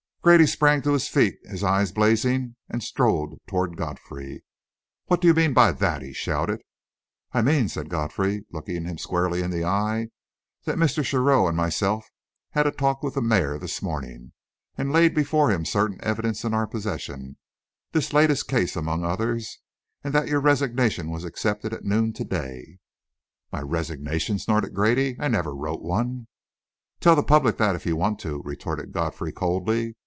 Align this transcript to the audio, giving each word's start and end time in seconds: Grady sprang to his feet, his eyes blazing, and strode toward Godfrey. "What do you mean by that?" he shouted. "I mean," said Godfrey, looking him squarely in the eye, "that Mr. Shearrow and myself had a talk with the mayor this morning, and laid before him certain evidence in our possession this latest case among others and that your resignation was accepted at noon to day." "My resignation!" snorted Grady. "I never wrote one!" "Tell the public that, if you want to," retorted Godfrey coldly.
Grady 0.23 0.45
sprang 0.45 0.83
to 0.83 0.93
his 0.93 1.07
feet, 1.07 1.39
his 1.45 1.63
eyes 1.63 1.91
blazing, 1.91 2.55
and 2.69 2.83
strode 2.83 3.39
toward 3.47 3.75
Godfrey. 3.75 4.43
"What 5.07 5.19
do 5.19 5.27
you 5.27 5.33
mean 5.33 5.51
by 5.51 5.71
that?" 5.71 6.03
he 6.03 6.13
shouted. 6.13 6.61
"I 7.31 7.41
mean," 7.41 7.67
said 7.67 7.89
Godfrey, 7.89 8.45
looking 8.53 8.85
him 8.85 8.99
squarely 8.99 9.41
in 9.41 9.49
the 9.49 9.63
eye, 9.65 10.09
"that 10.65 10.77
Mr. 10.77 11.03
Shearrow 11.03 11.47
and 11.47 11.57
myself 11.57 12.05
had 12.51 12.67
a 12.67 12.71
talk 12.71 13.01
with 13.01 13.15
the 13.15 13.21
mayor 13.23 13.57
this 13.57 13.81
morning, 13.81 14.33
and 14.77 14.91
laid 14.93 15.15
before 15.15 15.49
him 15.51 15.65
certain 15.65 15.97
evidence 16.03 16.43
in 16.43 16.53
our 16.53 16.67
possession 16.67 17.37
this 17.91 18.13
latest 18.13 18.47
case 18.47 18.75
among 18.75 19.03
others 19.03 19.57
and 20.03 20.13
that 20.13 20.27
your 20.27 20.39
resignation 20.39 21.09
was 21.09 21.23
accepted 21.25 21.73
at 21.73 21.83
noon 21.83 22.13
to 22.13 22.23
day." 22.23 22.77
"My 23.51 23.61
resignation!" 23.63 24.37
snorted 24.37 24.75
Grady. 24.75 25.17
"I 25.19 25.29
never 25.29 25.55
wrote 25.55 25.81
one!" 25.81 26.27
"Tell 26.99 27.15
the 27.15 27.23
public 27.23 27.57
that, 27.57 27.75
if 27.75 27.87
you 27.87 27.95
want 27.95 28.19
to," 28.19 28.43
retorted 28.45 28.91
Godfrey 28.91 29.31
coldly. 29.31 29.95